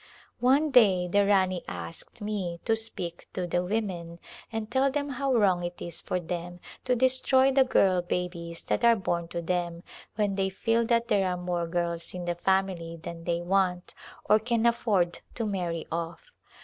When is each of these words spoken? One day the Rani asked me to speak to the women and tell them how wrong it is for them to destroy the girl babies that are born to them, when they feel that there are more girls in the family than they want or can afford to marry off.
One 0.39 0.71
day 0.71 1.07
the 1.07 1.27
Rani 1.27 1.63
asked 1.67 2.23
me 2.23 2.59
to 2.65 2.75
speak 2.75 3.27
to 3.33 3.45
the 3.45 3.63
women 3.63 4.19
and 4.51 4.71
tell 4.71 4.89
them 4.89 5.09
how 5.09 5.31
wrong 5.31 5.63
it 5.63 5.79
is 5.79 6.01
for 6.01 6.19
them 6.19 6.59
to 6.85 6.95
destroy 6.95 7.51
the 7.51 7.63
girl 7.63 8.01
babies 8.01 8.63
that 8.63 8.83
are 8.83 8.95
born 8.95 9.27
to 9.27 9.43
them, 9.43 9.83
when 10.15 10.33
they 10.33 10.49
feel 10.49 10.85
that 10.87 11.07
there 11.07 11.27
are 11.27 11.37
more 11.37 11.67
girls 11.67 12.15
in 12.15 12.25
the 12.25 12.33
family 12.33 12.97
than 12.99 13.25
they 13.25 13.41
want 13.41 13.93
or 14.25 14.39
can 14.39 14.65
afford 14.65 15.19
to 15.35 15.45
marry 15.45 15.85
off. 15.91 16.31